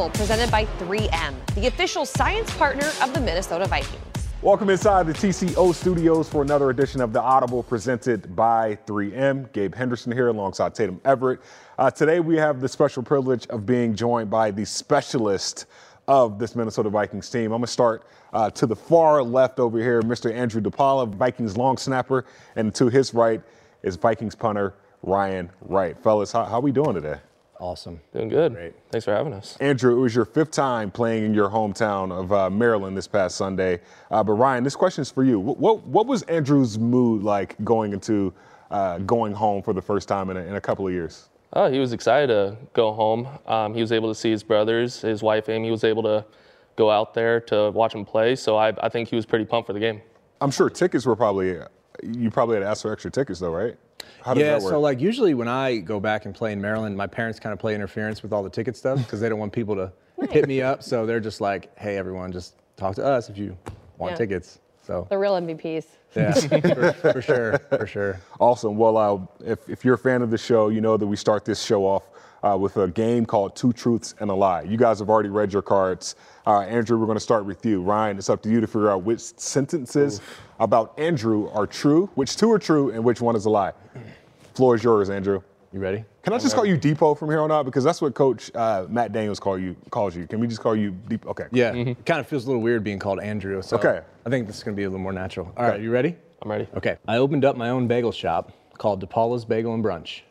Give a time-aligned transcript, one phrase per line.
[0.00, 4.00] Audible presented by 3M, the official science partner of the Minnesota Vikings.
[4.40, 9.52] Welcome inside the TCO studios for another edition of the Audible presented by 3M.
[9.52, 11.40] Gabe Henderson here alongside Tatum Everett.
[11.78, 15.66] Uh, today we have the special privilege of being joined by the specialist
[16.08, 17.52] of this Minnesota Vikings team.
[17.52, 20.32] I'm going to start uh, to the far left over here, Mr.
[20.32, 22.24] Andrew DePaula, Vikings long snapper,
[22.56, 23.42] and to his right
[23.82, 24.72] is Vikings punter
[25.02, 26.02] Ryan Wright.
[26.02, 27.18] Fellas, how, how we doing today?
[27.60, 28.00] Awesome.
[28.14, 28.54] Doing good.
[28.54, 28.74] Great.
[28.90, 29.58] Thanks for having us.
[29.60, 33.36] Andrew, it was your fifth time playing in your hometown of uh, Maryland this past
[33.36, 33.80] Sunday.
[34.10, 35.38] Uh, but Ryan, this question is for you.
[35.38, 38.32] What, what, what was Andrew's mood like going into
[38.70, 41.28] uh, going home for the first time in a, in a, couple of years?
[41.52, 43.28] Oh, he was excited to go home.
[43.46, 46.24] Um, he was able to see his brothers, his wife Amy was able to
[46.76, 48.36] go out there to watch him play.
[48.36, 50.00] So I, I think he was pretty pumped for the game.
[50.40, 51.58] I'm sure tickets were probably
[52.02, 53.76] you probably had to ask for extra tickets though, right?
[54.34, 57.52] Yeah, so like usually when I go back and play in Maryland, my parents kind
[57.52, 59.92] of play interference with all the ticket stuff because they don't want people to
[60.30, 60.82] hit me up.
[60.82, 63.56] So they're just like, hey, everyone, just talk to us if you
[63.98, 64.16] want yeah.
[64.16, 64.58] tickets.
[64.82, 65.86] So the real MVPs.
[66.16, 68.20] Yeah, for, for, sure, for sure.
[68.40, 68.76] Awesome.
[68.76, 71.44] Well, uh, if, if you're a fan of the show, you know that we start
[71.44, 72.02] this show off
[72.42, 74.62] uh, with a game called Two Truths and a Lie.
[74.62, 76.16] You guys have already read your cards.
[76.46, 77.82] Uh, Andrew, we're going to start with you.
[77.82, 80.40] Ryan, it's up to you to figure out which sentences Oof.
[80.58, 83.72] about Andrew are true, which two are true, and which one is a lie.
[84.54, 85.42] Floor is yours, Andrew.
[85.72, 86.04] You ready?
[86.24, 88.86] Can I just call you Depot from here on out because that's what Coach uh,
[88.88, 90.26] Matt Daniels call you calls you.
[90.26, 91.30] Can we just call you Depot?
[91.30, 91.46] Okay.
[91.52, 91.70] Yeah.
[91.70, 91.90] Mm-hmm.
[91.90, 93.62] It kind of feels a little weird being called Andrew.
[93.62, 94.00] So okay.
[94.26, 95.46] I think this is going to be a little more natural.
[95.56, 95.74] All okay.
[95.74, 96.16] right, you ready?
[96.42, 96.66] I'm ready.
[96.74, 96.96] Okay.
[97.06, 100.22] I opened up my own bagel shop called DePaula's Bagel and Brunch.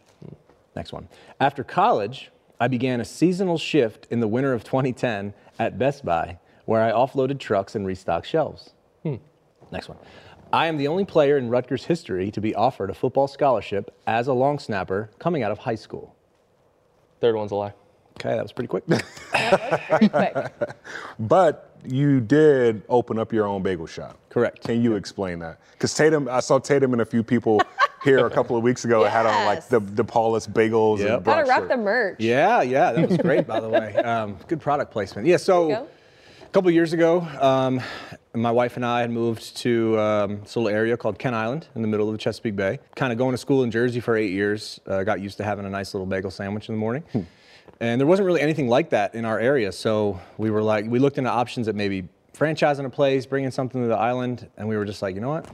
[0.80, 1.10] Next one.
[1.42, 6.40] After college, I began a seasonal shift in the winter of 2010 at Best Buy,
[6.64, 8.70] where I offloaded trucks and restocked shelves.
[9.04, 9.16] Hmm.
[9.74, 9.98] Next one.
[10.54, 14.28] I am the only player in Rutgers history to be offered a football scholarship as
[14.28, 16.16] a long snapper coming out of high school.
[17.20, 17.74] Third one's a lie.
[18.16, 18.86] Okay, that was pretty quick.
[18.88, 20.54] very quick.
[21.20, 24.18] but you did open up your own bagel shop.
[24.30, 24.62] Correct.
[24.62, 25.60] Can you explain that?
[25.74, 27.62] Because Tatum, I saw Tatum and a few people
[28.04, 29.14] here a couple of weeks ago yes.
[29.14, 31.18] had on like the DePaula's bagels yep.
[31.18, 32.20] and Gotta wrap the merch.
[32.20, 33.96] Yeah, yeah, that was great by the way.
[33.96, 35.28] Um, good product placement.
[35.28, 35.88] Yeah, so
[36.50, 37.82] a couple years ago, um,
[38.34, 41.82] my wife and I had moved to um, this little area called Kent Island in
[41.82, 42.80] the middle of the Chesapeake Bay.
[42.96, 44.80] Kind of going to school in Jersey for eight years.
[44.88, 47.04] Uh, got used to having a nice little bagel sandwich in the morning.
[47.12, 47.22] Hmm.
[47.80, 49.72] And there wasn't really anything like that in our area.
[49.72, 53.82] So we were like, we looked into options at maybe franchising a place, bringing something
[53.82, 54.50] to the island.
[54.58, 55.48] And we were just like, you know what?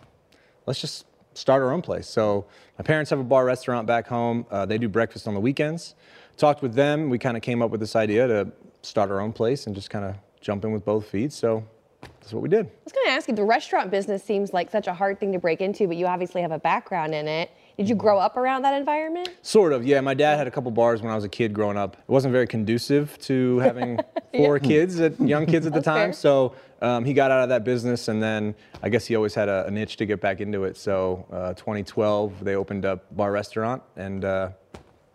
[0.66, 2.07] Let's just start our own place.
[2.07, 2.46] So
[2.79, 4.46] my parents have a bar restaurant back home.
[4.50, 5.96] Uh, they do breakfast on the weekends.
[6.38, 7.09] Talked with them.
[7.09, 8.51] We kind of came up with this idea to
[8.81, 11.31] start our own place and just kind of jump in with both feet.
[11.31, 11.63] So
[12.01, 12.66] that's what we did.
[12.66, 15.31] I was going to ask you, the restaurant business seems like such a hard thing
[15.34, 17.51] to break into, but you obviously have a background in it.
[17.78, 19.30] Did you grow up around that environment?
[19.41, 20.00] Sort of, yeah.
[20.00, 21.97] My dad had a couple bars when I was a kid growing up.
[21.97, 24.00] It wasn't very conducive to having
[24.34, 24.68] four yeah.
[24.68, 26.08] kids, at, young kids at the time.
[26.08, 26.13] Fair.
[26.13, 29.50] So um, he got out of that business, and then I guess he always had
[29.50, 30.78] a, a niche to get back into it.
[30.78, 34.50] So uh, 2012, they opened up bar restaurant, and uh,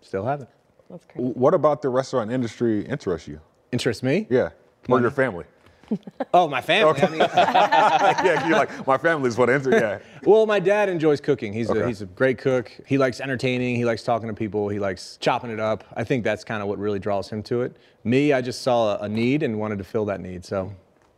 [0.02, 0.48] still have it.
[0.90, 1.36] That's great.
[1.36, 3.40] What about the restaurant industry interests you?
[3.72, 4.26] Interests me?
[4.28, 4.50] Yeah,
[4.88, 5.44] or your family.
[6.34, 6.90] oh, my family.
[6.90, 7.06] Okay.
[7.06, 9.70] I mean, yeah, you're like my family's what answer.
[9.70, 9.98] Yeah.
[10.24, 11.52] well, my dad enjoys cooking.
[11.52, 11.80] He's okay.
[11.80, 12.70] a, he's a great cook.
[12.86, 13.76] He likes entertaining.
[13.76, 14.68] He likes talking to people.
[14.68, 15.84] He likes chopping it up.
[15.96, 17.76] I think that's kind of what really draws him to it.
[18.04, 20.44] Me, I just saw a, a need and wanted to fill that need.
[20.44, 20.72] So.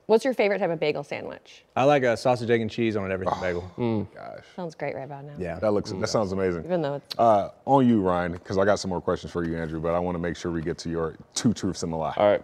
[0.07, 1.65] What's your favorite type of bagel sandwich?
[1.77, 3.73] I like a sausage, egg, and cheese on an everything oh, bagel.
[3.79, 4.15] Mm.
[4.15, 4.45] Gosh.
[4.57, 5.35] Sounds great right about now.
[5.39, 5.59] Yeah.
[5.61, 5.93] That looks.
[5.93, 6.01] Mm.
[6.01, 6.65] That sounds amazing.
[6.65, 7.19] Even though it's.
[7.19, 10.01] Uh, on you, Ryan, because I got some more questions for you, Andrew, but I
[10.01, 12.15] want to make sure we get to your two truths and a lie.
[12.17, 12.43] All right.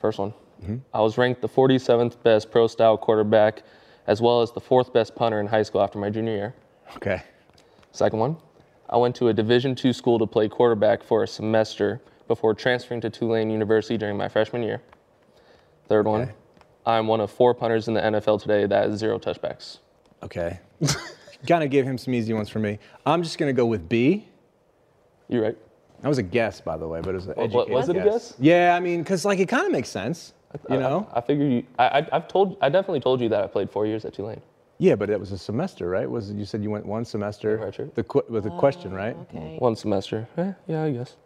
[0.00, 0.32] First one.
[0.62, 0.76] Mm-hmm.
[0.92, 3.62] I was ranked the 47th best pro style quarterback,
[4.06, 6.54] as well as the fourth best punter in high school after my junior year.
[6.96, 7.22] Okay.
[7.92, 8.36] Second one,
[8.88, 13.00] I went to a Division II school to play quarterback for a semester before transferring
[13.00, 14.82] to Tulane University during my freshman year.
[15.88, 16.10] Third okay.
[16.10, 16.32] one,
[16.86, 19.78] I'm one of four punters in the NFL today that has zero touchbacks.
[20.22, 20.60] Okay.
[21.64, 22.78] of give him some easy ones for me.
[23.06, 24.28] I'm just to go with B.
[25.28, 25.58] You're right.
[26.02, 27.94] That was a guess, by the way, but it was an educated what, was it
[27.94, 28.06] guess.
[28.06, 28.34] a guess?
[28.38, 30.32] Yeah, I mean, because like it kind of makes sense.
[30.68, 31.64] You know, I, I figure you.
[31.78, 32.56] I, I've told.
[32.60, 34.40] I definitely told you that I played four years at Tulane.
[34.78, 36.10] Yeah, but it was a semester, right?
[36.10, 37.58] Was you said you went one semester?
[37.58, 39.14] Right, The qu- with a question, right?
[39.14, 39.56] Okay.
[39.58, 40.26] One semester.
[40.38, 41.16] Eh, yeah, I guess.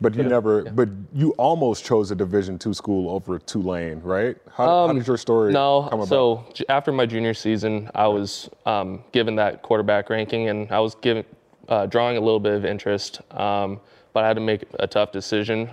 [0.00, 0.28] But you yeah.
[0.28, 0.62] never.
[0.64, 0.70] Yeah.
[0.72, 4.36] But you almost chose a Division two school over Tulane, right?
[4.54, 6.08] How, um, how did your story no, come about?
[6.08, 10.94] So after my junior season, I was um, given that quarterback ranking, and I was
[10.96, 11.24] given
[11.68, 13.20] uh, drawing a little bit of interest.
[13.32, 13.80] Um,
[14.12, 15.70] but I had to make a tough decision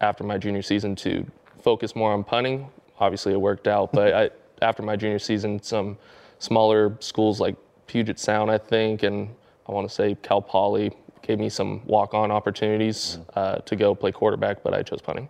[0.00, 1.26] after my junior season to
[1.62, 2.68] focus more on punting.
[2.98, 4.30] Obviously, it worked out, but I,
[4.62, 5.96] after my junior season, some
[6.38, 7.56] smaller schools like
[7.86, 9.28] Puget Sound, I think, and
[9.68, 10.92] I want to say Cal Poly
[11.22, 15.28] gave me some walk-on opportunities uh, to go play quarterback, but I chose punting.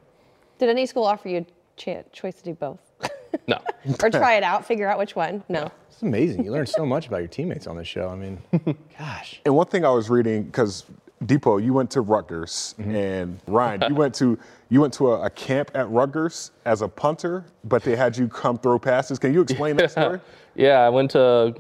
[0.59, 1.47] Did any school offer you a
[1.77, 2.81] cha- choice to do both?
[3.49, 3.59] No.
[4.03, 5.43] or try it out, figure out which one?
[5.49, 5.71] No.
[5.91, 6.45] It's amazing.
[6.45, 8.09] You learn so much about your teammates on this show.
[8.11, 8.39] I mean,
[8.99, 9.41] gosh.
[9.47, 10.85] And one thing I was reading because
[11.25, 14.39] Depot, you went to Rutgers, and Ryan, you went to
[14.73, 18.27] you went to a, a camp at Rutgers as a punter, but they had you
[18.27, 19.19] come throw passes.
[19.19, 20.19] Can you explain that story?
[20.55, 21.55] Yeah, I went to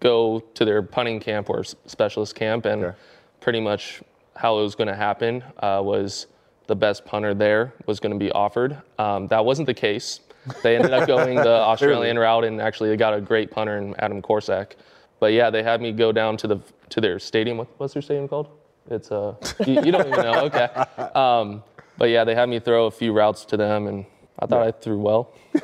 [0.00, 2.96] go to their punting camp or specialist camp, and Okay.
[3.40, 4.00] pretty much
[4.36, 6.26] how it was going to happen uh, was
[6.68, 8.76] the best punter there was going to be offered.
[8.98, 10.20] Um, that wasn't the case.
[10.62, 13.94] They ended up going the Australian route, and actually they got a great punter in
[13.98, 14.72] Adam Korsak.
[15.20, 16.58] But yeah, they had me go down to the
[16.90, 17.58] to their stadium.
[17.58, 18.48] What, what's their stadium called?
[18.90, 19.34] It's uh,
[19.66, 20.40] you, you don't even know.
[20.46, 20.68] Okay.
[21.14, 21.62] Um,
[21.98, 24.06] but yeah, they had me throw a few routes to them, and
[24.38, 25.34] I thought I threw well.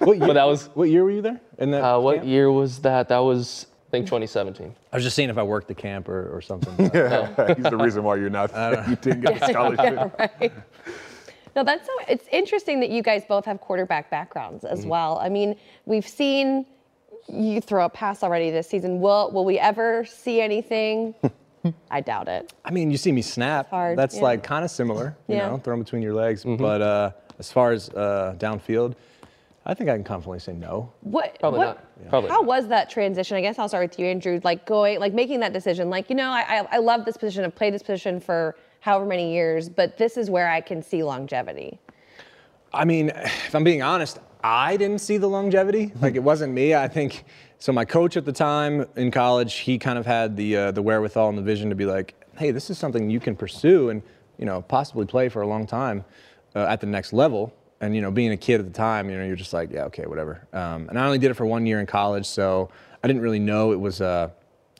[0.00, 1.40] What year, But that was what year were you there?
[1.58, 3.08] In that uh, what year was that?
[3.08, 4.74] That was I think 2017.
[4.92, 6.90] I was just seeing if I worked the camp or, or something.
[6.94, 8.50] Yeah, He's the reason why you're not.
[8.90, 10.12] you didn't get the scholarship.
[10.18, 10.52] right.
[11.54, 11.92] No, that's so.
[12.08, 14.88] It's interesting that you guys both have quarterback backgrounds as Mm-hmm.
[14.90, 15.18] well.
[15.18, 15.56] I mean,
[15.86, 16.66] we've seen
[17.28, 19.00] you throw a pass already this season.
[19.00, 21.14] Will Will we ever see anything?
[21.90, 22.52] I doubt it.
[22.64, 23.70] I mean, you see me snap.
[23.70, 24.22] hard, That's yeah.
[24.22, 25.48] like kind of similar, you Yeah.
[25.48, 26.44] know, throw 'em between your legs.
[26.44, 28.94] But uh, as far as uh, downfield,
[29.68, 30.92] I think I can confidently say no.
[31.00, 31.38] What?
[31.40, 32.08] Probably what, not.
[32.08, 33.36] Probably How was that transition?
[33.36, 34.40] I guess I'll start with you, Andrew.
[34.44, 35.90] Like going, like making that decision.
[35.90, 37.44] Like you know, I I, I love this position.
[37.44, 41.02] I've played this position for however many years, but this is where I can see
[41.02, 41.80] longevity.
[42.72, 45.92] I mean, if I'm being honest, I didn't see the longevity.
[46.00, 46.74] Like it wasn't me.
[46.76, 47.24] I think
[47.58, 47.72] so.
[47.72, 51.28] My coach at the time in college, he kind of had the uh, the wherewithal
[51.28, 54.02] and the vision to be like, hey, this is something you can pursue and
[54.38, 56.04] you know possibly play for a long time
[56.54, 57.52] uh, at the next level.
[57.80, 59.84] And you know, being a kid at the time, you know, you're just like, yeah,
[59.84, 60.46] okay, whatever.
[60.52, 62.70] Um, and I only did it for one year in college, so
[63.04, 64.30] I didn't really know it was uh,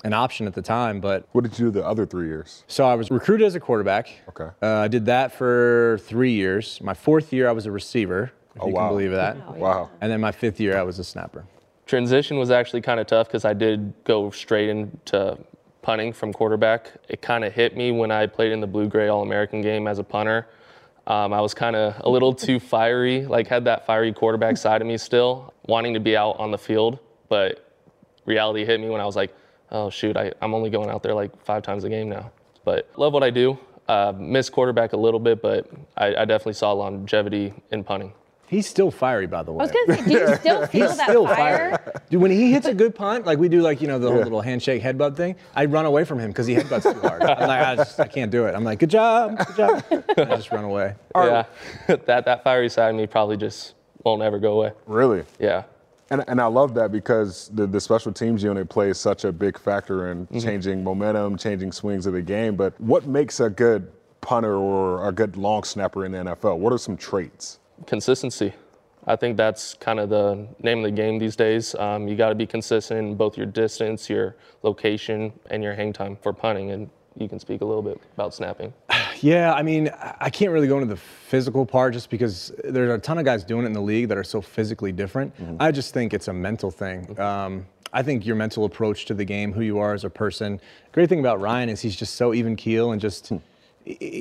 [0.03, 1.01] an option at the time.
[1.01, 2.65] But What did you do the other three years?
[2.69, 4.09] so I was recruited as a quarterback.
[4.31, 4.49] Okay.
[4.63, 6.81] Uh, I did that for three years.
[6.83, 8.33] My fourth year, I was a receiver.
[8.55, 8.89] If Oh, you wow.
[8.89, 9.57] can believe that.
[9.57, 9.91] Wow.
[10.01, 11.45] And then my fifth year, I was a snapper.
[11.87, 15.39] Transition was actually kind of tough because I did go straight into
[15.83, 16.93] punting from quarterback.
[17.09, 19.87] It kind of hit me when I played in the Blue Gray All American game
[19.87, 20.49] as a punter.
[21.07, 24.81] Um, I was kind of a little too fiery, like had that fiery quarterback side
[24.81, 26.99] of me still, wanting to be out on the field.
[27.29, 27.73] But
[28.25, 29.33] reality hit me when I was like,
[29.71, 32.33] oh shoot, I, I'm only going out there like five times a game now.
[32.65, 33.57] But love what I do.
[33.87, 38.13] Uh, miss quarterback a little bit, but I, I definitely saw longevity in punting.
[38.49, 39.65] He's still fiery, by the way.
[39.65, 41.79] I was gonna say, do you still feel that still fire?
[41.79, 42.03] fire.
[42.11, 44.23] Dude, when he hits a good punt, like we do, like you know, the whole
[44.23, 47.23] little handshake headbutt thing, I run away from him because he headbutts too hard.
[47.23, 48.55] I'm like, I, just, I can't do it.
[48.55, 49.85] I'm like, good job, good job.
[49.91, 50.95] And I just run away.
[51.15, 51.45] Yeah,
[51.87, 54.73] that that fiery side of me probably just won't ever go away.
[54.87, 55.25] Really?
[55.41, 55.65] Yeah.
[56.11, 59.59] And, and I love that because the, the special teams unit plays such a big
[59.59, 60.39] factor in mm-hmm.
[60.39, 62.55] changing momentum, changing swings of the game.
[62.55, 63.91] But what makes a good
[64.21, 66.59] punter or a good long snapper in the NFL?
[66.59, 67.59] What are some traits?
[67.87, 68.53] Consistency.
[69.09, 71.75] I think that's kind of the name of the game these days.
[71.77, 75.93] Um, you got to be consistent in both your distance, your location, and your hang
[75.93, 76.73] time for punting.
[76.73, 78.73] And you can speak a little bit about snapping.
[79.23, 79.91] Yeah, I mean,
[80.21, 83.45] I can't really go into the physical part just because there's a ton of guys
[83.45, 85.33] doing it in the league that are so physically different.
[85.59, 87.19] I just think it's a mental thing.
[87.19, 90.61] Um, I think your mental approach to the game, who you are as a person.
[90.93, 93.29] Great thing about Ryan is he's just so even keel and just.
[93.29, 93.41] he-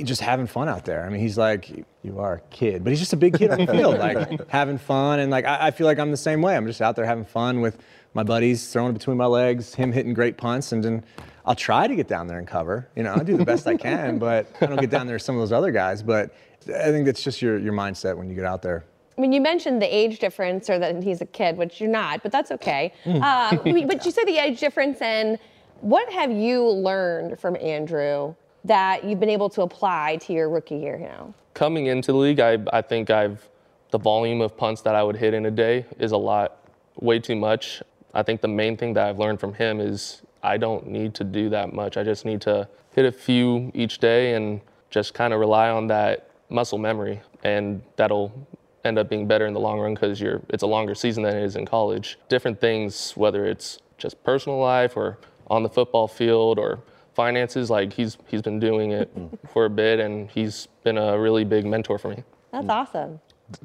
[0.04, 1.04] Just having fun out there.
[1.06, 3.66] I mean, he's like, you are a kid, but he's just a big kid on
[3.66, 5.20] the field, like having fun.
[5.20, 6.56] And like, I, I feel like I'm the same way.
[6.56, 7.80] I'm just out there having fun with
[8.14, 11.04] my buddies, throwing it between my legs, him hitting great punts, and then
[11.46, 12.88] I'll try to get down there and cover.
[12.96, 15.24] You know, I do the best I can, but I don't get down there as
[15.24, 16.04] some of those other guys.
[16.04, 16.34] But
[16.68, 18.86] I think that's just your, your mindset when you get out there.
[19.18, 22.22] I mean, you mentioned the age difference or that he's a kid, which you're not,
[22.22, 22.94] but that's okay.
[23.06, 25.40] Um, I but you said the age difference, and
[25.82, 30.78] what have you learned from Andrew that you've been able to apply to your rookie
[30.78, 31.34] year now?
[31.54, 33.48] Coming into the league, I, I think I've
[33.92, 36.58] the volume of punts that I would hit in a day is a lot,
[37.00, 37.82] way too much.
[38.14, 41.24] I think the main thing that I've learned from him is I don't need to
[41.24, 41.96] do that much.
[41.96, 45.88] I just need to hit a few each day and just kind of rely on
[45.88, 48.48] that muscle memory, and that'll
[48.84, 51.36] end up being better in the long run because you're it's a longer season than
[51.36, 52.20] it is in college.
[52.30, 55.18] Different things, whether it's just personal life or
[55.48, 56.80] on the football field or
[57.16, 59.30] finances, like he's he's been doing it mm.
[59.52, 62.24] for a bit, and he's been a really big mentor for me.
[62.52, 62.70] That's mm.
[62.70, 63.20] awesome.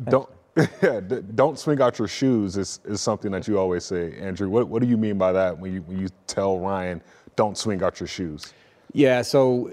[0.04, 0.28] Don't
[0.83, 1.00] yeah,
[1.35, 4.49] don't swing out your shoes is, is something that you always say, Andrew.
[4.49, 7.02] What, what do you mean by that when you when you tell Ryan
[7.37, 8.52] don't swing out your shoes?
[8.92, 9.71] Yeah, so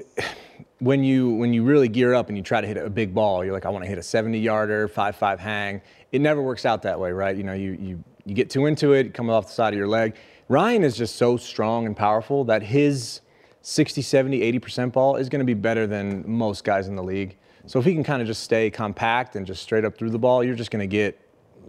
[0.79, 3.43] when you when you really gear up and you try to hit a big ball,
[3.43, 5.81] you're like, I want to hit a 70 yarder, five five hang.
[6.11, 7.35] It never works out that way, right?
[7.35, 9.87] You know, you you you get too into it, come off the side of your
[9.87, 10.15] leg.
[10.49, 13.21] Ryan is just so strong and powerful that his
[13.69, 17.35] 60, 70, 80% ball is going to be better than most guys in the league.
[17.65, 20.17] So if he can kind of just stay compact and just straight up through the
[20.17, 21.19] ball, you're just going to get,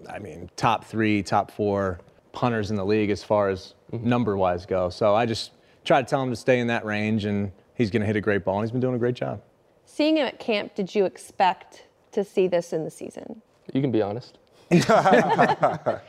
[0.09, 1.99] I mean, top three, top four
[2.31, 4.09] punters in the league as far as mm-hmm.
[4.09, 4.90] number wise go.
[4.90, 5.50] So I just
[5.85, 8.21] try to tell him to stay in that range, and he's going to hit a
[8.21, 9.43] great ball, and he's been doing a great job.
[9.85, 13.43] Seeing him at camp, did you expect to see this in the season?
[13.73, 14.38] You can be honest.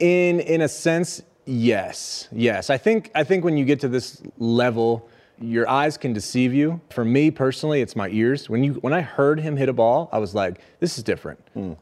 [0.00, 2.68] In in a sense, yes, yes.
[2.68, 5.08] I think I think when you get to this level,
[5.40, 6.80] your eyes can deceive you.
[6.90, 8.48] For me personally, it's my ears.
[8.48, 11.40] When you when I heard him hit a ball, I was like, this is different.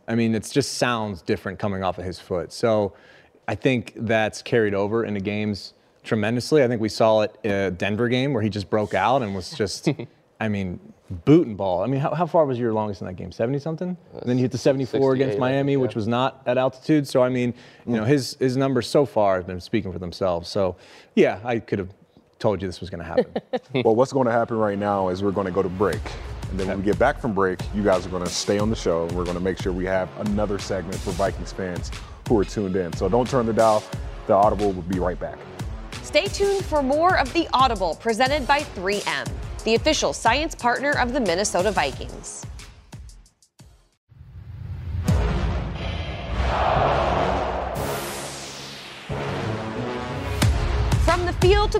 [0.08, 2.52] I mean, it just sounds different coming off of his foot.
[2.52, 2.94] So
[3.48, 6.62] I think that's carried over into games tremendously.
[6.62, 9.52] I think we saw it uh, Denver game where he just broke out and was
[9.52, 9.88] just,
[10.40, 10.80] I mean,
[11.24, 11.82] booting ball.
[11.82, 13.30] I mean, how, how far was your longest in that game?
[13.30, 13.96] 70 something?
[14.14, 17.06] And then you hit the 74 against 68, Miami, which was not at altitude.
[17.06, 17.54] So I mean,
[17.86, 20.48] you know, his his numbers so far have been speaking for themselves.
[20.48, 20.76] So
[21.14, 21.90] yeah, I could have
[22.42, 23.32] told you this was going to happen.
[23.84, 26.00] well, what's going to happen right now is we're going to go to break.
[26.50, 28.68] And then when we get back from break, you guys are going to stay on
[28.68, 29.04] the show.
[29.04, 31.90] And we're going to make sure we have another segment for Vikings fans
[32.28, 32.92] who are tuned in.
[32.94, 33.82] So don't turn the dial.
[34.26, 35.38] The Audible will be right back.
[36.02, 39.28] Stay tuned for more of The Audible presented by 3M,
[39.64, 42.44] the official science partner of the Minnesota Vikings.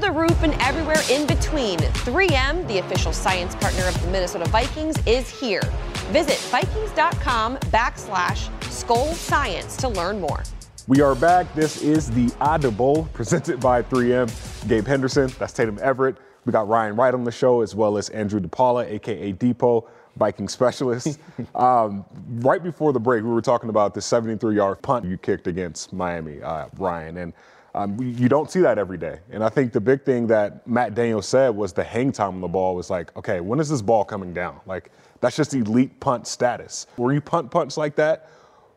[0.03, 4.01] The field to the roof and everywhere in between, 3M, the official science partner of
[4.03, 5.63] the Minnesota Vikings, is here.
[6.11, 10.43] Visit Vikings.com backslash Skol Science to learn more.
[10.89, 11.55] We are back.
[11.55, 14.69] This is the Audible presented by 3M.
[14.69, 16.17] Gabe Henderson, that's Tatum Everett.
[16.47, 20.49] We got Ryan Wright on the show, as well as Andrew DePaula, aka Depot, Viking
[20.49, 21.21] specialist.
[21.55, 22.05] um,
[22.41, 26.43] right before the break, we were talking about the 73-yard punt you kicked against Miami,
[26.43, 27.33] uh, Ryan, and
[27.75, 29.19] um, you- don't see that every day.
[29.31, 32.41] And I think the big thing that Matt Daniels said was the hang time on
[32.41, 34.61] the ball was like, okay, when is this ball coming down?
[34.67, 36.87] Like that's just elite punt status.
[36.97, 38.29] Where you punt punts like that,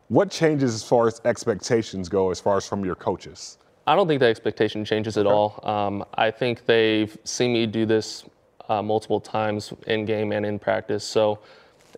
[0.08, 3.58] what changes as far as expectations go, as far as from your coaches?
[3.86, 5.60] I don't think the expectation changes at all.
[5.62, 8.24] Um, I think they've seen me do this
[8.68, 11.38] uh, multiple times in game and in practice, so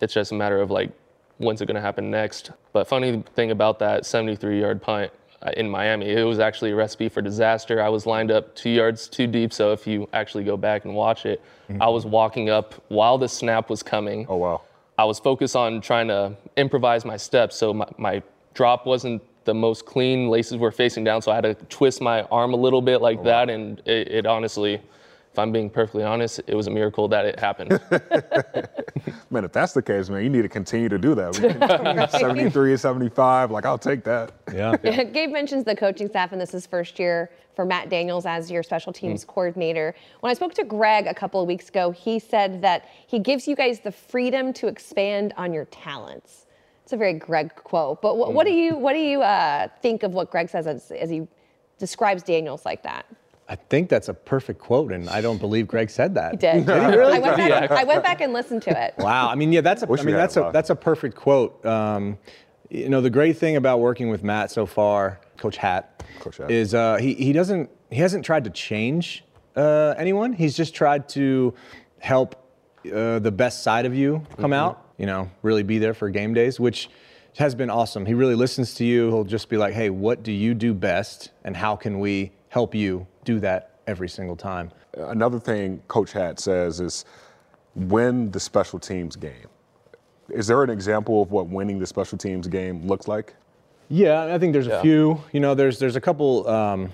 [0.02, 0.90] it's just a matter of like
[1.38, 2.50] when's it going to happen next.
[2.72, 6.74] But funny thing about that 73-yard punt uh, Uh, in Miami, it was actually a
[6.74, 7.80] recipe for disaster.
[7.80, 10.96] I was lined up two yards too deep, so if you actually go back and
[10.96, 11.40] watch it,
[11.70, 11.80] mm-hmm.
[11.80, 14.26] I was walking up while the snap was coming.
[14.28, 14.62] Oh wow.
[14.98, 18.22] I was focused on trying to improvise my steps, so my, my
[18.54, 20.28] drop wasn't the most clean.
[20.28, 23.20] Laces were facing down, so I had to twist my arm a little bit like
[23.20, 24.82] oh, that, and it, it honestly,
[25.32, 27.70] if I'm being perfectly honest, it was a miracle that it happened.
[29.30, 31.34] Man, if that's the case, man, you need to continue to do that.
[32.18, 34.32] 73 and 75, like I'll take that.
[34.52, 34.76] yeah.
[34.76, 38.62] Gabe mentions the coaching staff, and this is first year for Matt Daniels as your
[38.62, 39.94] special teams coordinator.
[40.20, 43.46] When I spoke to Greg a couple of weeks ago, he said that he gives
[43.46, 46.46] you guys the freedom to expand on your talents.
[46.84, 50.04] It's a very Greg quote, but what, what do you what do you uh, think
[50.04, 51.26] of what Greg says as, as he
[51.78, 53.04] describes Daniels like that?
[53.50, 56.32] I think that's a perfect quote, and I don't believe Greg said that.
[56.32, 56.68] He did.
[56.68, 58.94] I, went back, I went back and listened to it.
[58.98, 59.30] Wow.
[59.30, 61.64] I mean, yeah, that's a, Wish I mean, that's a that's a perfect quote.
[61.64, 62.18] Um,
[62.68, 66.50] you know, the great thing about working with Matt so far, Coach Hat, Coach Hat.
[66.50, 69.24] is uh, he he doesn't he hasn't tried to change
[69.56, 70.34] uh, anyone.
[70.34, 71.54] He's just tried to
[72.00, 72.34] help
[72.92, 74.84] uh, the best side of you come out.
[74.98, 76.90] You know, really be there for game days, which
[77.38, 78.04] has been awesome.
[78.04, 79.08] He really listens to you.
[79.08, 82.74] He'll just be like, "Hey, what do you do best, and how can we help
[82.74, 87.04] you do that every single time?" Another thing Coach Hat says is
[87.74, 89.48] win the special teams game.
[90.30, 93.34] Is there an example of what winning the special teams game looks like?
[93.88, 94.82] Yeah, I think there's a Yeah.
[94.82, 95.20] few.
[95.32, 96.90] You know, there's there's a couple, um,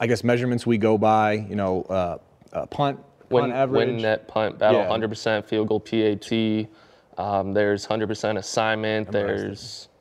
[0.00, 1.32] I guess, measurements we go by.
[1.32, 2.18] You know, uh,
[2.52, 2.98] uh, punt,
[3.30, 3.86] win, punt average.
[3.88, 4.88] win net punt battle, Yeah.
[4.88, 6.68] 100% field goal PAT.
[7.16, 9.10] Um, there's 100% assignment.
[9.10, 9.93] There's the,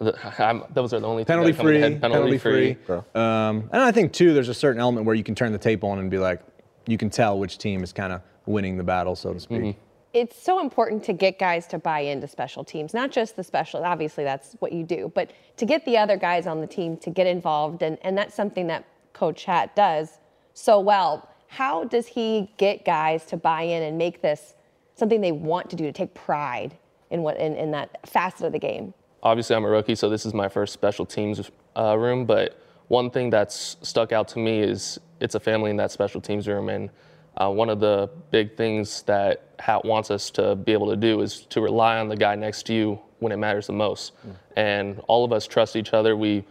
[0.38, 2.00] I'm, those are the only penalty things that come to free, head.
[2.00, 2.76] penalty, free.
[3.14, 5.84] Um, and I think too, there's a certain element where you can turn the tape
[5.84, 6.40] on and be like,
[6.86, 9.76] you can tell which team is kind of winning the battle, so to speak.
[10.14, 13.84] it's so important to get guys to buy into special teams, not just the special,
[13.84, 17.10] obviously that's what you do, but to get the other guys on the team to
[17.10, 17.82] get involved.
[17.82, 20.18] And, and that's something that Coach Hat does
[20.54, 21.28] so well.
[21.48, 24.54] How does he get guys to buy in and make this
[24.94, 26.76] something they want to do, to take pride
[27.10, 28.94] in what in, in that facet of the game?
[29.22, 32.26] Obviously I'm a rookie, so this is my first special teams uh, room.
[32.26, 36.20] But one thing that's stuck out to me is it's a family in that special
[36.20, 36.90] teams room, and
[37.36, 41.20] uh, one of the big things that Hat wants us to be able to do
[41.20, 44.12] is to rely on the guy next to you when it matters the most.
[44.56, 46.16] And all of us trust each other.
[46.16, 46.44] We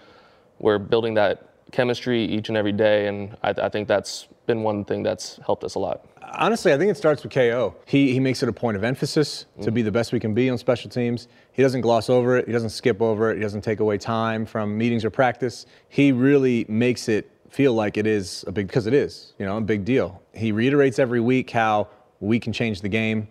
[0.60, 4.84] we're building that chemistry each and every day, and I, I think that's been one
[4.86, 6.06] thing that's helped us a lot.
[6.24, 7.76] Honestly, I think it starts with KO.
[7.86, 10.50] He, he makes it a point of emphasis to be the best we can be
[10.50, 11.28] on special teams.
[11.52, 14.46] He doesn't gloss over it, he doesn't skip over it, he doesn't take away time
[14.46, 15.66] from meetings or practice.
[15.90, 19.58] He really makes it feel like it is a big, because it is, you know,
[19.58, 20.22] a big deal.
[20.34, 21.88] He reiterates every week how
[22.20, 23.28] we can change the game,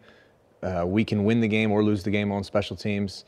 [0.62, 3.24] uh, we can win the game or lose the game on special teams.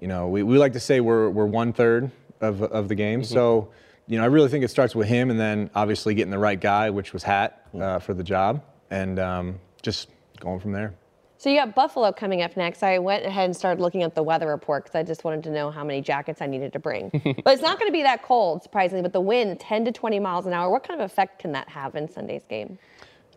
[0.00, 2.10] You know, we, we like to say we're, we're one third
[2.40, 3.22] of, of the game.
[3.22, 3.68] So,
[4.06, 6.60] you know, I really think it starts with him and then obviously getting the right
[6.60, 10.08] guy, which was Hat uh, for the job, and um, just
[10.40, 10.94] going from there.
[11.38, 12.82] So you got Buffalo coming up next.
[12.82, 15.50] I went ahead and started looking at the weather report because I just wanted to
[15.50, 17.10] know how many jackets I needed to bring.
[17.44, 19.02] but it's not going to be that cold, surprisingly.
[19.02, 20.70] But the wind, 10 to 20 miles an hour.
[20.70, 22.78] What kind of effect can that have in Sunday's game?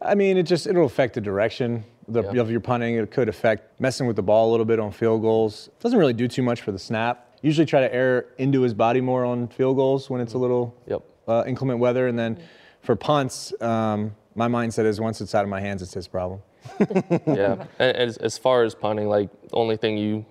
[0.02, 2.40] I mean, it just it'll affect the direction the, Yeah.
[2.40, 2.96] of your punting.
[2.96, 5.68] It could affect messing with the ball a little bit on field goals.
[5.68, 7.27] It Doesn't really do too much for the snap.
[7.42, 10.76] Usually try to air into his body more on field goals when it's a little
[10.88, 11.02] Yep.
[11.28, 12.08] uh, inclement weather.
[12.08, 12.40] And then
[12.82, 16.42] for punts, um, my mindset is once it's out of my hands, it's his problem.
[17.28, 17.66] yeah.
[17.80, 20.26] And as, as far as punting, like the only thing you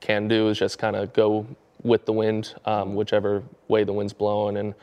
[0.00, 1.46] can do is just kind of go
[1.82, 4.56] with the wind, um, whichever way the wind's blowing.
[4.56, 4.74] And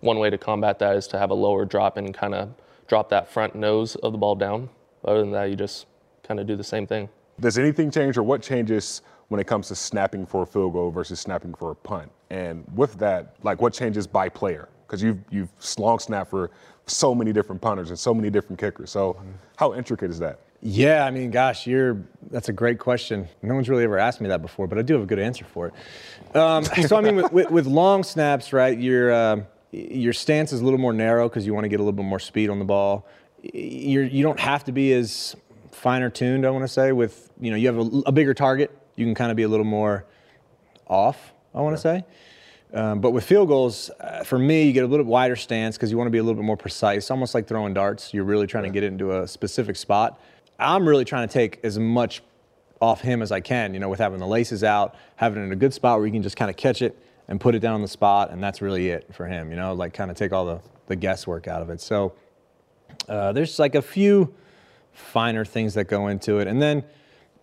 [0.00, 2.50] one way to combat that is to have a lower drop and kind of
[2.86, 4.68] drop that front nose of the ball down.
[5.04, 5.86] Other than that, you just
[6.22, 7.08] kind of do the same thing.
[7.40, 10.90] Does anything change, or what changes when it comes to snapping for a field goal
[10.90, 12.10] versus snapping for a punt?
[12.30, 14.68] And with that, like, what changes by player?
[14.86, 16.50] Because you've you've long snapped for
[16.86, 18.90] so many different punters and so many different kickers.
[18.90, 19.16] So,
[19.56, 20.40] how intricate is that?
[20.66, 23.28] Yeah, I mean, gosh, you're that's a great question.
[23.42, 25.44] No one's really ever asked me that before, but I do have a good answer
[25.44, 26.36] for it.
[26.36, 28.78] Um, so I mean, with, with, with long snaps, right?
[28.78, 31.82] Your um your stance is a little more narrow because you want to get a
[31.82, 33.06] little bit more speed on the ball.
[33.42, 35.36] You're you don't have to be as
[35.70, 36.46] finer tuned.
[36.46, 38.70] I want to say with you know you have a, a bigger target.
[38.96, 40.04] You can kind of be a little more
[40.86, 41.32] off.
[41.54, 42.04] I want to say.
[42.72, 45.76] Um, but with field goals, uh, for me, you get a little bit wider stance
[45.76, 48.12] because you want to be a little bit more precise, almost like throwing darts.
[48.12, 50.20] You're really trying to get it into a specific spot.
[50.58, 52.22] I'm really trying to take as much
[52.80, 55.52] off him as I can, you know, with having the laces out, having it in
[55.52, 57.74] a good spot where you can just kind of catch it and put it down
[57.74, 60.32] on the spot, and that's really it for him, you know, like kind of take
[60.32, 61.80] all the, the guesswork out of it.
[61.80, 62.12] So
[63.08, 64.34] uh, there's like a few
[64.92, 66.48] finer things that go into it.
[66.48, 66.84] And then,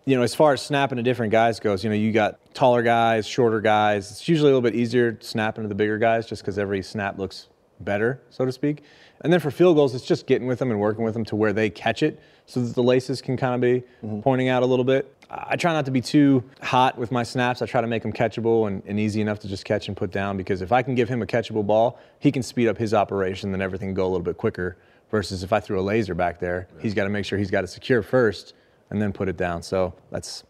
[0.04, 2.82] you know, as far as snapping to different guys goes, you know, you got taller
[2.82, 4.10] guys, shorter guys.
[4.10, 7.18] It's usually a little bit easier snapping to the bigger guys just because every snap
[7.18, 7.48] looks
[7.80, 8.82] better, so to speak.
[9.20, 11.36] And then for field goals, it's just getting with them and working with them to
[11.36, 14.20] where they catch it so that the laces can kind of be mm-hmm.
[14.20, 15.14] pointing out a little bit.
[15.30, 17.62] I try not to be too hot with my snaps.
[17.62, 20.10] I try to make them catchable and, and easy enough to just catch and put
[20.10, 22.92] down because if I can give him a catchable ball, he can speed up his
[22.92, 24.76] operation, then everything can go a little bit quicker.
[25.10, 27.64] Versus if I threw a laser back there, he's got to make sure he's got
[27.64, 28.54] it secure first
[28.92, 29.62] and then put it down.
[29.62, 30.44] So that's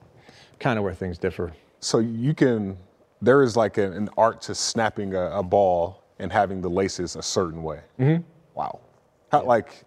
[0.59, 1.53] kind of where things differ.
[1.81, 2.77] So you can,
[3.23, 7.15] there is like an, an art to snapping a, a ball and having the laces
[7.17, 7.81] a certain way.
[8.01, 8.23] Mm-hmm.
[8.55, 8.81] Wow.
[9.31, 9.85] How, Like,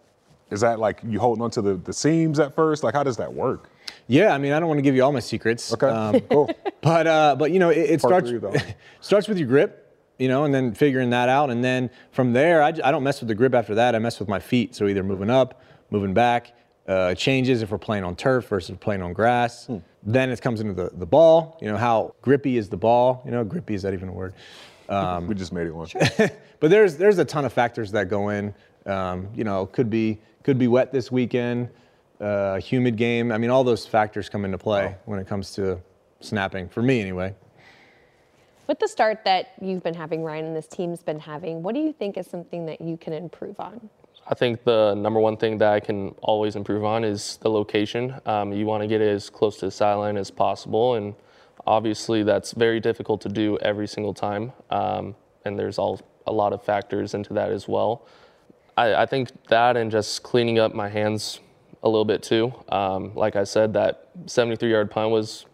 [0.51, 2.81] is that like you holding onto the, the seams at first?
[2.83, 3.69] Like, how does that work?
[4.07, 5.73] Yeah, I mean, I don't want to give you all my secrets.
[5.73, 6.49] Okay, Um, cool.
[6.81, 8.39] but uh, but you know, it, it starts three,
[9.01, 12.61] starts with your grip, you know, and then figuring that out, and then from there,
[12.63, 13.95] I, I don't mess with the grip after that.
[13.95, 14.75] I mess with my feet.
[14.75, 16.54] So either moving up, moving back.
[16.87, 19.65] Uh, changes if we're playing on turf versus playing on grass.
[19.65, 19.77] Hmm.
[20.03, 21.57] Then it comes into the, the ball.
[21.59, 23.23] You know how grippy is the ball?
[23.25, 24.35] You know, grippy is that even a word?
[25.27, 25.87] we just made it one.
[26.59, 28.53] but there's there's a ton of factors that go in.
[28.85, 31.69] Um, you know, could be could be wet this weekend,
[32.21, 33.31] uh, humid game.
[33.31, 35.81] I mean, all those factors come into play when it comes to
[36.19, 36.69] snapping.
[36.69, 37.33] For me, anyway.
[38.67, 41.81] With the start that you've been having, Ryan, and this team's been having, what do
[41.81, 43.89] you think is something that you can improve on?
[44.27, 48.19] I think the number one thing that I can always improve on is the location.
[48.25, 51.13] Um, you want to get it as close to the sideline as possible, and
[51.67, 54.51] obviously that's very difficult to do every single time.
[54.71, 58.07] Um, and there's all a lot of factors into that as well.
[58.75, 61.39] I, I think that and just cleaning up my hands
[61.83, 62.51] a little bit too.
[62.69, 65.45] Um, like I said, that 73-yard punt was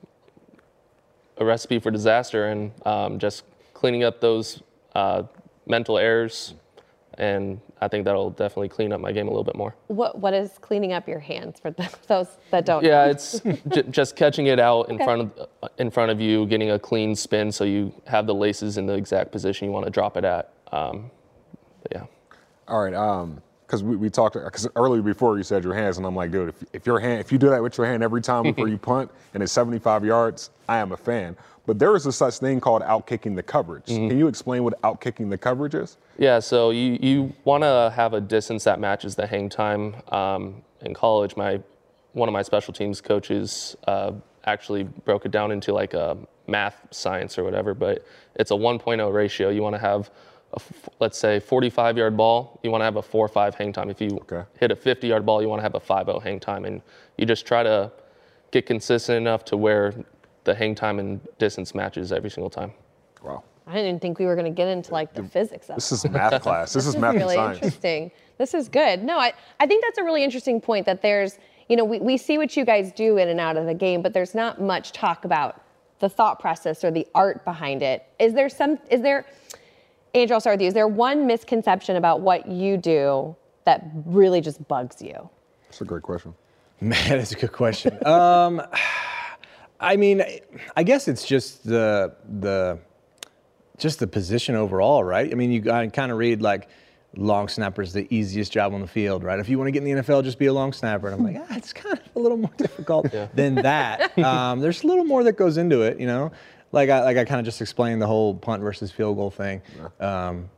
[1.37, 4.61] a recipe for disaster, and um, just cleaning up those
[4.95, 5.23] uh,
[5.65, 6.53] mental errors,
[7.17, 9.75] and I think that'll definitely clean up my game a little bit more.
[9.87, 11.71] What What is cleaning up your hands for
[12.07, 12.83] those that don't?
[12.83, 13.39] Yeah, it's
[13.69, 15.03] j- just catching it out in Okay.
[15.03, 15.47] front of
[15.79, 18.93] in front of you, getting a clean spin, so you have the laces in the
[18.93, 20.53] exact position you want to drop it at.
[20.71, 21.09] Um,
[21.83, 22.05] but yeah.
[22.67, 23.41] All right, um,
[23.71, 26.49] because we, we talked because earlier before you said your hands, and I'm like, dude,
[26.49, 28.77] if, if your hand, if you do that with your hand every time before you
[28.77, 31.37] punt and it's 75 yards, I am a fan.
[31.65, 33.85] But there is a such thing called outkicking the coverage.
[33.85, 35.95] Can you explain what outkicking the coverage is?
[36.17, 39.95] Yeah, so you, you want to have a distance that matches the hang time.
[40.09, 41.61] Um, in college, my
[42.13, 44.11] one of my special teams coaches uh,
[44.43, 48.05] actually broke it down into like a math science or whatever, but
[48.35, 49.49] it's a 1.0 ratio.
[49.49, 50.09] You want to have
[50.53, 53.55] a f- let's say 45 yard ball, you want to have a 4 or 5
[53.55, 53.89] hang time.
[53.89, 54.43] If you Okay.
[54.59, 56.65] hit a 50 yard ball, you want to have a 5 0 hang time.
[56.65, 56.81] And
[57.17, 57.91] you just try to
[58.51, 59.93] get consistent enough to where
[60.43, 62.71] the hang time and distance matches every single time.
[63.23, 63.43] Wow.
[63.67, 65.91] I didn't even think we were going to get into like the physics of This
[65.91, 66.73] is math class.
[66.73, 67.57] This is math really and science.
[67.57, 68.11] interesting.
[68.37, 69.03] This is good.
[69.03, 71.37] No, I, I think that's a really interesting point that there's,
[71.69, 74.01] you know, we, we see what you guys do in and out of the game,
[74.01, 75.61] but there's not much talk about
[75.99, 78.03] the thought process or the art behind it.
[78.19, 79.27] Is there some, is there,
[80.13, 80.67] Andrew, I'll start with you.
[80.67, 85.29] Is there one misconception about what you do that really just bugs you?
[85.67, 86.33] That's a great question.
[86.81, 88.05] Man, that's a good question.
[88.05, 88.61] um,
[89.79, 90.23] I mean,
[90.75, 92.79] I guess it's just the the
[93.77, 95.31] just the position overall, right?
[95.31, 96.69] I mean, you kind of read like
[97.17, 99.39] long snapper is the easiest job on the field, right?
[99.39, 101.07] If you want to get in the NFL, just be a long snapper.
[101.07, 104.11] And I'm like, ah, it's kind of a little more difficult than that.
[104.21, 106.31] Um, there's a little more that goes into it, you know.
[106.71, 109.61] Like I like I kind of just explained the whole punt versus field goal thing.
[109.99, 110.49] Um,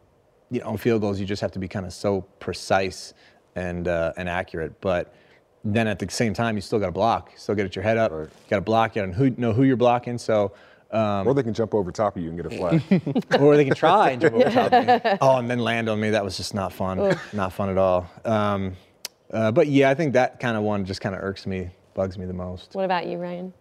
[0.52, 3.14] you know, on field goals, you just have to be kind of so precise
[3.56, 5.14] and uh, and accurate, but
[5.66, 7.30] then at the same time, you still got to block.
[7.32, 8.12] You still got to get your head up.
[8.12, 8.24] Right.
[8.24, 8.96] You got to block.
[8.96, 10.18] You got to know who you're blocking.
[10.18, 10.52] So,
[10.92, 12.82] um, Or they can jump over top of you and get a flag.
[13.42, 15.18] or they can try and jump over top of me.
[15.22, 16.10] Oh, and then land on me.
[16.10, 17.18] That was just not fun.
[17.32, 18.10] not fun at all.
[18.26, 18.76] Um,
[19.32, 22.18] uh, but yeah, I think that kind of one just kind of irks me, bugs
[22.18, 22.76] me the most.
[22.76, 23.54] What about you, Ryan?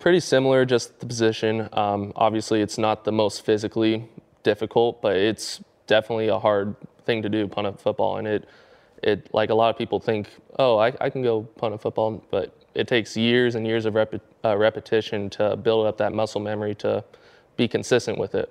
[0.00, 1.68] Pretty similar, just the position.
[1.74, 4.08] Um, obviously, it's not the most physically
[4.42, 8.16] difficult, but it's definitely a hard thing to do, punt a football.
[8.16, 8.48] And it,
[9.02, 12.24] it like a lot of people think, oh, I, I can go punt a football,
[12.30, 16.40] but it takes years and years of repi- uh, repetition to build up that muscle
[16.40, 17.04] memory to
[17.58, 18.50] be consistent with it.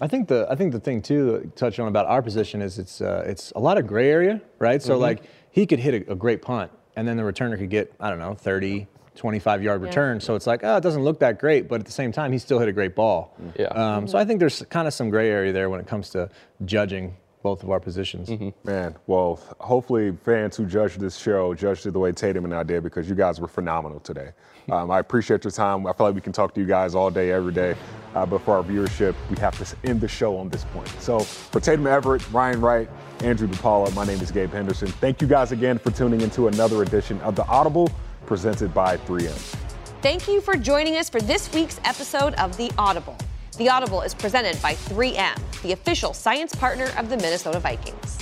[0.00, 2.78] I think the I think the thing too to touch on about our position is
[2.78, 4.80] it's uh, it's a lot of gray area, right?
[4.80, 7.92] So like he could hit a, a great punt and then the returner could get
[7.98, 10.20] I don't know 30, 25 yard return.
[10.20, 12.38] So it's like oh it doesn't look that great, but at the same time he
[12.38, 13.34] still hit a great ball.
[13.58, 13.66] Yeah.
[13.66, 16.28] Um, so I think there's kind of some gray area there when it comes to
[16.64, 18.28] judging both of our positions.
[18.64, 22.64] Man, well, hopefully fans who judged this show judged it the way Tatum and I
[22.64, 24.30] did because you guys were phenomenal today.
[24.68, 25.86] Um, I appreciate your time.
[25.86, 27.76] I feel like we can talk to you guys all day, every day.
[28.16, 30.88] Uh, but for our viewership, we have to end the show on this point.
[30.98, 32.88] So for Tatum Everett, Ryan Wright,
[33.20, 34.88] Andrew DePaula, my name is Gabe Henderson.
[34.88, 37.92] Thank you guys again for tuning into another edition of The Audible
[38.26, 39.56] presented by 3M.
[40.02, 43.16] Thank you for joining us for this week's episode of The Audible.
[43.56, 48.18] The Audible is presented by 3M, the official science partner of the Minnesota Vikings.